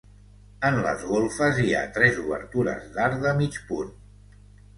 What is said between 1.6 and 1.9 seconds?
hi ha